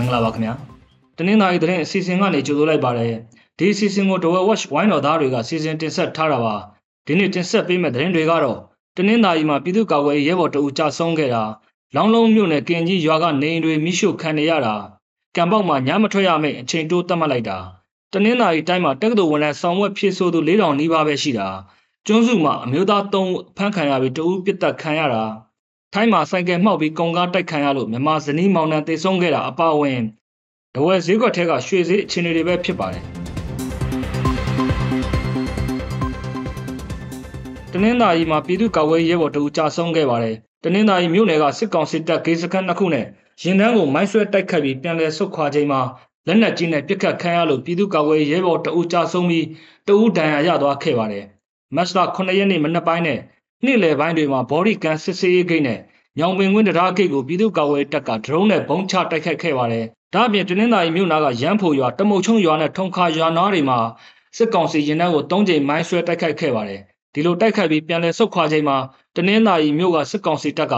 [0.00, 0.54] ္ဂလာပါခင်ဗျာ
[1.18, 3.14] တနင်္သာရီသတင်းအစီအစဉ်ကနေကြိုဆိုလိုက်ပါတယ်
[3.58, 6.54] ဒီအစီအစဉ်ကို Dwell Watch ဝိုင်းတော်သားတွေကစီစဉ်တင်ဆက်ထားတာပါ
[7.06, 8.58] ဒီနေ့တင်ဆက်ပေးမယ့်သတင်းတွေကတော့
[8.96, 11.42] တနင်္သာရီမှာပြည်သူ့ကာကွယ်ရေးရဲဘော်တအူကြဆုံးခဲ့တာ
[11.94, 14.74] လောင်းလုံးမြို့နယ်ကင်ကြီးရွာကနေအိမ်တွေမိရှုခံနေရတာ
[15.36, 17.58] ကံပေါက်မှာညမထွက်ရမယ့်အချိန်တိုးသတ်မှတ်လိုက်တာ
[18.12, 21.48] တနင်္သာရီတိုင်းမှာတက္ကသိုလ်ဝန်ထမ်းဆောင်ဝက်ဖြစ်ဆိုသူ၄000နီးပါးပဲရှိတာ
[22.06, 25.22] ကျွန်းစုမှာအမျိုးသား၃ဖမ်းခံရပြီးတအူပြစ်တက်ခံရတာ
[25.94, 30.00] ထိုင်းမှာဆိုင်ကယ်မှောက်ပြီးကုန်ကားတိုက်ခံရလို့မြန်မာဇနီးမောင်နှံတေဆုံးခဲ့တာအပါအဝင်
[30.74, 33.02] တဝဲဈေးကွက်ထဲကရွှေဈေးအခြေအနေတွေပဲဖြစ်ပါတယ်
[37.72, 43.06] တနင်္သာရီမှာပြည်သူ့ကာကွယ်ရေးဘော်တူကြာဆုံးခဲ့ပါတယ်တနင်္သာရီမြို့နယ်ကစစ်ကောင်စစ်တပ်ဂေးစခန်းတစ်ခုနဲ့
[43.42, 45.80] ရင်တန်းကိုမိုင်းဆွဲတိုက်ခတ်ပြီးပြန်လည်ဆုတ်ခွာချိန်မှာ
[46.26, 49.46] လက်နက်ကြီးနဲ့ပစ်ခတ်ခံရလို့ပြည်သူ့ကာကွယ်ရေးရဲဘော်တအူကြာဆုံးပြီး
[49.86, 51.24] တအူဒဏ်ရာရသွားခဲ့ပါတယ်
[51.76, 53.20] မတ်လ9ရက်နေ့မနက်ပိုင်းနဲ့
[53.66, 55.78] နေ့လယ်ပိုင်းတွေမှာဘော်ဒီကန်စစ်စေးရေးဂိတ်နဲ့
[56.18, 63.78] ညောင်ပင်ကွင်းတရားဂိတ်ကိုပြည်သူ့ကာကွယ်တပ်ကဒရုန်းနဲ့ဘုံချတိုက်ခတ်ခဲ့ပါတယ်။ဒါ့အပြင်တနင်္သာရီမြို့နာကရန်ဖို့ရွာတမုတ်ချုံရွာနဲ့ထုံခါရွာနားတွေမှာ
[64.36, 66.80] စစ်ကောင်စီရင်နှန်းကို၃ကြိမ်မိုင်းဆွဲတိုက်ခိုက်ခဲ့ပါတယ်။
[67.14, 68.76] ဒီလိုတိုက်ခိုက်ပြီးပြန်လည်ဆုတ်ခွာချိန်မှာ
[69.16, 70.74] တနင်္သာရီမြို့ကစစ်ကောင်စီတပ်က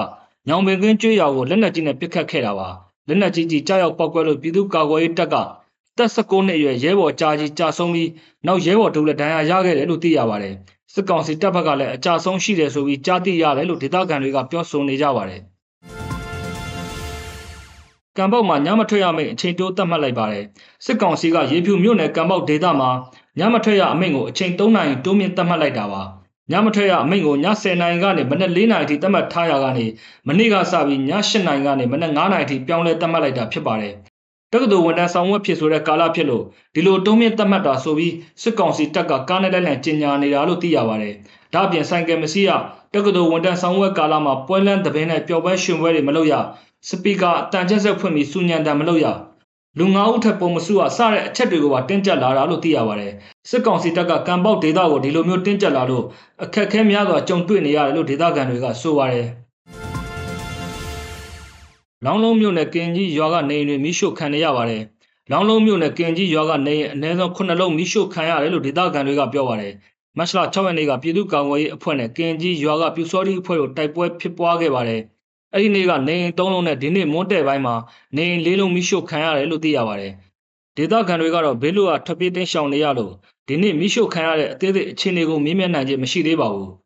[0.48, 2.68] ညောင်ပင်ကွင်းကျွေးရွာကိုလက်နက်ကြီးနဲ့ပစ်ခတ်ခဲ့တာပါ။
[3.08, 5.36] လက်နက်ကြီးကြီးကြားရောက်ပောက်ကွဲလို့ပြည်သူ့ကာကွယ်ရေးတပ်က
[5.98, 8.10] တပ်16နှစ်အရွယ်ရဲဘော်ကြာကြီးကြာဆုံးပြီး
[8.46, 10.54] နောက်ရဲဘော်တို့လည်းဒဏ်ရာရခဲ့တယ်လို့သိရပါတယ်။
[10.94, 15.42] စစ်ကောင်စီတပ်ဘက်ကလည်းအကြဆုံးရှိတယ်ဆိုပြီးကြားသိရတယ်လို့ဒေသခံတွေကပြောဆိုနေကြပါတယ်။
[18.16, 20.44] ကံပေါက်မှာညမထွက်ရမယ့်အချိန်တိုးသတ်မှတ်လိုက်ပါတယ်။
[20.84, 22.90] စစ်ကောင်စီကရေဖြူမြို့နယ်ကံပေါက်ဒေသမှာ
[23.38, 26.02] ညမထွက်ရအမိန့်ကိုအချိန်3နာရီတိုးမြင့်သတ်မှတ်လိုက်တာပါ။
[26.50, 29.86] ညမထွက်ရအမိန့်ကိုည10နာရီကနေမနက်4နာရီထိသတ်မှတ်ထားရကနေ
[30.28, 33.94] မနေ့ကစပြီးည8နာရီကနေမနက်9နာရီထိပြောင်းလဲသတ်မှတ်လိုက်တာဖြစ်ပါတယ်။
[34.54, 36.44] တက္ကသိုလ်ဝန်ထမ်းဆောင်ဝတ်ဖြစ်ဆိုတဲ့ကာလဖြစ်လို့
[36.74, 41.14] ဒီလိုတုံးမြင့်သတ်မှတ်တာဆိုပြီးစစ်ကောင်စီတပ်ကကားနဲ့လိုက်လံကျင်ညာနေတာလို့သိရပါတယ်။
[41.54, 42.50] ဒါ့အပြင်ဆိုင်ကယ်မစီးရ
[42.92, 46.34] တက္ကသိုလ်ဝန်ထမ်းဆောင်ဝတ်ကာလမှာပွဲလန်းသဘင်းနဲ့ပျော်ပွဲရှင်ပွဲတွေမလုပ်ရ
[46.88, 49.06] စပီကာတန်ချက်ဆက်ဖွင့်ပြီးစူညံတံမလုပ်ရ
[49.78, 53.12] လူငါးဦးထက်ပုံမစုရစတဲ့အချက်တွေကိုပါတင်းကျပ်လာတာလို့သိရပါတယ်။
[53.48, 56.04] စစ်ကောင်စီတပ်ကကံပေါက်ဒေသကိုဒီလိုမျိုးတင်းကျပ်လာလို့
[56.42, 59.28] အခက်အခဲများစွာကြုံတွေ့နေရတယ်လို့ဒေသခံတွေကဆိုပါတယ်။
[62.04, 64.82] လောင်းလုံးမြို့နယ်ကင်ကြီးရွာကနေအိမ်တွေမိရှို့ခံရပါတယ်။
[65.30, 69.72] လောင်းလုံးမြို့နယ်ကင်ကြီးရွာကနေအနည်းဆုံး9လုံးမိရှို့ခံရတယ်လို့ဒေသခံတွေကပြောပါတယ်။
[70.18, 75.00] မတ်လ6ရက်နေ့ကပြည်သူ့ကာကွယ်ရေးအဖွဲ့နဲ့ကင်ကြီးရွာကပြူစောတိအဖွဲ့တို့တိုက်ပွဲဖြစ်ပွားခဲ့ပါတယ်။
[75.54, 77.74] အဲ့ဒီနေ့ကနေအိမ်3လုံးနဲ့ဒီနေ့မွန်းတဲ့ပိုင်းမှာ
[78.16, 80.12] နေအိမ်4လုံးမိရှို့ခံရတယ်လို့သိရပါတယ်။
[80.76, 83.12] ဒေသခံတွေကတော့ဘေးလွတ်ကထွက်ပြေးတင်းရှောင်နေရလို့
[83.48, 86.70] ဒီနေ့မိရှို့ခံရတဲ့အသေးစိတ်အခြေအနေကိုမေးမြန်းနိုင်ခြင်းမရှိသေးပါဘူး။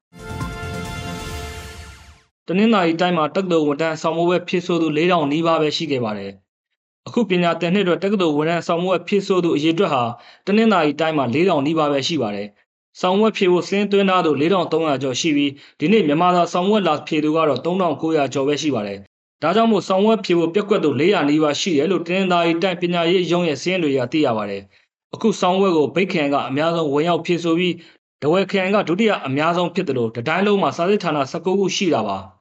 [2.49, 6.33] တနင်္သာရီတိုင်းမှာတက္ကသိုလ်ဝန်ထမ်းဆောင်မွေးပွဲဖြစ်ဆိုသူ၄000နီးပါးပဲရှိခဲ့ပါတယ်။
[7.07, 10.03] အခုပညာသင်နှစ်အတွက်တက္ကသိုလ်ဝန်ထမ်းဆောင်မွေးပွဲဖြစ်ဆိုသူအရေအတွက်ဟာ
[10.47, 12.49] တနင်္သာရီတိုင်းမှာ၄000နီးပါးပဲရှိပါတယ်။
[13.01, 18.99] ဆောင်ဝက်ဖြေဖို့စင်းသွင်းသားသူ4300ကျော်ရှိပြီးဒီနေ့မြန်မာသာဆောင်ဝက်လာဖြေသူကတော့3900ကျော်ပဲရှိပါတယ်။
[19.43, 24.63] ဒါကြောင့်မို့ဆောင်ဝက်ဖြေဖို့ပြက်ကွက်သူ400နီးပါးရှိတယ်လို့တနင်္သာရီတိုင်းပညာရေးရုံးရဲ့စင်းတွေကသိရပါတယ်။
[25.15, 27.75] အခုဆောင်ဝက်ကိုဗိတ်ခန်ကအများဆုံးဝင်ရောက်ဖြေဆိုပြီး
[28.23, 32.19] ဒဝဲခန်ကဒုတိယအများဆုံးဖြစ်တယ်လို့တတိုင်းလုံးမှာစာစစ်ဌာန19ခုရှိတာပါ။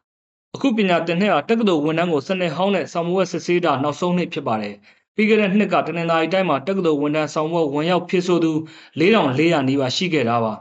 [0.58, 4.76] အခုပညာသင်နှစ်ဟာတက္ကသိုလ်ဝန်ထမ်းကိုစနစ်ဟောင်းနဲ့ဆောင်မွေးစစ်ဆေးတာနောက်ဆုံးနှစ်ဖြစ်ပါတယ်။
[5.16, 8.52] ပြီးခဲ့တဲ့နှစ်ကတနင်္သာရီတိုင်းမှာတက္ကသိုလ်ဝန်ထမ်းဆောင်မွေးဝင်ရောက်ဖြစ်ဆိုသူ
[9.00, 10.54] 4400နီးပါးရှိခဲ့တာပါ။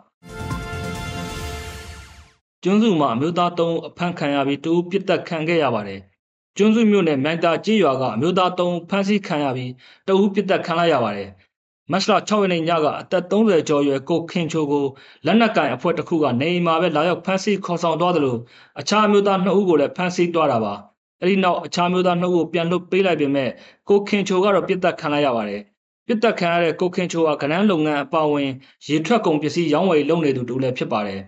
[2.62, 6.00] ကျွန်းစုမှာအမျိုးသား၃အဖမ်းခံရပြီးတူပြစ်တက်ခံခဲ့ရပါတယ်။
[6.56, 9.70] ကျွန်းစုမြို့နယ်မြိုင်တာကြေးရွာကအမျိုးသား၃ဖမ်းဆီးခံရပြီး
[10.06, 11.28] တအူးပြစ်တက်ခံလိုက်ရပါတယ်။
[11.92, 14.84] မတ်လ6ရက်နေ့ညကအသက်30ကျော်ရွယ်ကိုခင်ချိုကို
[15.26, 18.40] လက်နက်ကင်အဖွဲ့တစ်ခုကနေအိမ်မှာပဲလာရောက်ဖမ်းဆီးခေါ်ဆောင်သွားတယ်လို့
[18.80, 20.74] အခြားမျိုးသား2ဦးကိုလည်းဖမ်းဆီးသွားတာပါ
[21.20, 23.50] အဲ့ဒီနောက်အခြားမျိုးသား2ဦးကိုပြန်လွှတ်ပေးလိုက်ပေမဲ့
[23.88, 25.62] ကိုခင်ချိုကတော့ပြစ်တက်ခံလိုက်ရပါတယ်
[26.06, 28.50] ပြစ်တက်ခံရတဲ့ကိုခင်ချိုကကနန်းလုပ်ငန်းအပါအဝင်
[28.88, 31.20] ရေထွက်ကုန်ပစ္စည်းရောင်းဝယ်လုပ်နေသူတူလည်းဖြစ်ပါတယ်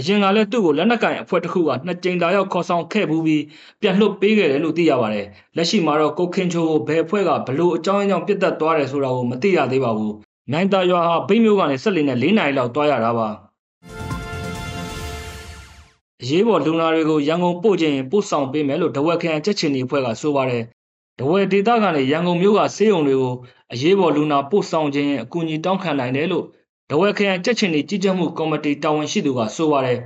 [0.00, 3.42] အရင်ကလည်းသူ့ကိုလက်နက်ကင်အဖွဲ့တစ်ခုကနှစ်ကြိမ်လာရောက်ခေါ်ဆောင်ခဲ့ဘူးပြီး
[3.80, 5.26] ပြန်လွှတ်ပေးခဲ့တယ်လို့သိရပါတယ်။
[5.56, 10.12] လက်ရှိမှာတော့ကိုခင်ချိုကိုဘယ်အဖွဲ့ကဘလို့အကြောင်းအကြောင်းပြစ်တက်သွားတယ်ဆိုတာကိုမသိရသေးပါဘူး။
[10.52, 13.28] နိုင်တာရွာဟာဗိတ်မျိုးကနေဆက်လီနဲ့၄နိုင်လောက်သွားရတာပါ။
[16.22, 20.62] အရေးပေါ်လူနာတွေကိုရန်ကုန်ပို့ခြင်းပို့ဆောင်ပေးမယ်လို့ဒဝက်ခရိုင်ချက်ချင်ဒီအဖွဲ့ကဆိုပါတယ်။
[21.18, 23.34] ဒဝက်ဒေသကနေရန်ကုန်မြို့ကဆေးရုံတွေကို
[23.72, 26.44] အရေးပေါ်လူနာပို့ဆောင်ခြင်းအကူအညီတောင်းခံနိုင်တယ်လို့
[26.90, 29.98] ဒဝဲခရိုင်တက်ချင်နေကြီးကြပ်မှုကော်မတီတာဝန်ရှိသူကဆိုပါတယ်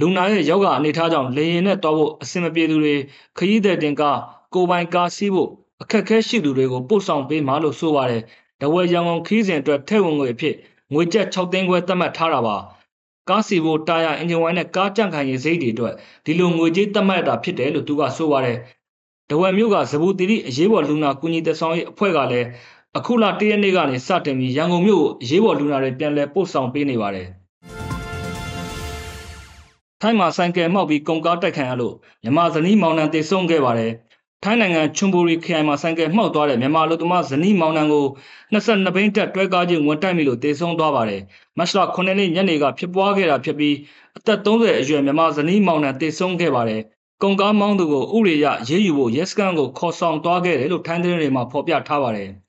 [0.00, 2.94] လူနာရဲ့ယောဂအနေထားကြောင့်လေရင်နဲ့တောဖို့အဆင်မပြေသူတွေ
[3.38, 4.18] ခရီးသည်တင်ကား
[4.54, 5.50] ကိုပိုင်ကားစီးဖို့
[5.82, 8.22] အခက်အခဲရှိသူတွေကိုပို့ဆောင်ပေးမှလို့ဆိုပါတယ်
[8.60, 10.54] ဒဝဲရန်ကုန်ခီးစဉ်အတွက်ထဲဝင်ငွေအဖြစ်
[10.92, 12.56] ငွေကျပ်6သိန်းခွဲသတ်မှတ်ထားတာပါ
[13.28, 15.94] ကားစီဖို့တာယာအင်ဂျင်ဝိုင်းနဲ့ကားကြန့်ခိုင်ရေးစိတ်တွေအတွက်
[16.24, 18.58] ဒီလိုငွေကြေးသတ်မှတ်တာဖြစ်တယ်လို့သူကဆိုပါတယ်
[19.30, 22.46] ဒဝဲမျိုးကဇဘူတီရီအရေးပေါ်လူနာကူညီသက်ဆောင်ရေးအဖွဲ့ကလည်း
[22.98, 27.28] အခုလ၁ရက်နေ့ကနေစတင်ပြီးရန်ကုန်မြို့ကိုရေးပေါ်လူနာတွေပြန်လည်ပို့ဆောင်ပေးနေပါတယ်။
[30.00, 31.94] ထိုင်းမှာဆိုင်ကယ်မှောက်ပြီးကုန်ကားတိုက်ခံရလို့
[32.24, 33.90] မြမဇနီးမောင်နှံတေဆုံးခဲ့ပါတယ်။
[34.42, 38.04] ထိုင်းနိုင်ငံချွန်ဘူရီခရိုင်မှာဆိုင်ကယ်မှောက်သွားတဲ့မြန်မာလူသမားဇနီးမောင်နှံကို
[38.52, 41.20] 22ဘိန်းတက်တွဲကားချင်းဝင်တိုက်မိလို့တေဆုံးသွားပါတယ်။
[41.58, 43.76] မတ်လ9ရက်နေ့ညနေကဖြစ်ပွားခဲ့တာဖြစ်ပြီး
[44.18, 46.80] အသက်30အရွယ်မြန်မာဇနီးမောင်နှံတေဆုံးခဲ့ပါတယ်။
[47.22, 52.28] ကုန်ကားမောင်းသူကိုဥရိယရေးယူဖို့ရဲစခန်းကိုခေါ်ဆောင်သွားခဲ့တယ်လို့ထိုင်းသတင်းတွေမှာဖော်ပြထားပါတယ်။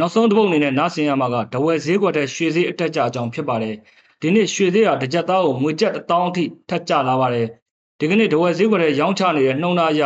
[0.00, 3.74] နောက်ဆုံးတစ်ပုတ်အနေနဲ့နားဆင်ရမှာကဒဝဲဈေးကွက်တဲ့ရွှေဈေးအတက်ကြအကြောင်းဖြစ်ပါတယ်။
[4.20, 7.46] ဒီနေ့ရွှေဈေးဟာတစ်ကြက်သားကိုငွေကျပ်1000အထိထပ်ကျလာပါတယ်။
[7.98, 10.02] ဒီကနေ့ဒဝဲဈေးကွက်ရဲ့ရောင်းချနေတဲ့နှုံသားအရ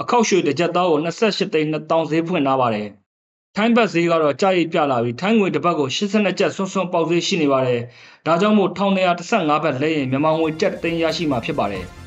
[0.00, 2.86] အခောက်ရွှေတစ်ကြက်သားကို28သိန်း2000ဈေးဖွင့်ထားပါတယ်။
[3.56, 7.80] ထိုင်းဘတ်ဈေးကတော့ကြာရိပ်ပြလာပြီးထိုင်းငွေတစ်ပတ်ကို82ကျပ်ဆွန်းဆွန်းပေါက်ဈေးရှိနေပါတယ်။
[8.26, 11.86] ဒါကြောင့်မို့1215ဘတ်လဲရင်မြန်မာငွေကျပ်သိန်းရရှိမှာဖြစ်ပါတယ်။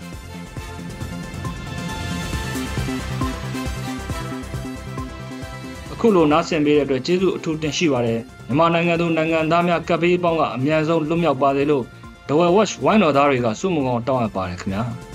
[5.93, 11.83] အခုလိုနားဆင်ပေးတဲ့အတွက်ကျေးဇူးအထူးတင်ရှိပါတယ်မြန်မာနိုင်ငံသူနိုင်ငံသားများကပ်ဘေးပေါင်းကအမြန်ဆုံးလွတ်မြောက်ပါစေလို့
[12.27, 14.83] ဒဝဲဝက်ဝိုင်းတော်သားတွေကစုမုံကောင်တောင်းအပ်ပါတယ်ခင်ဗျာ။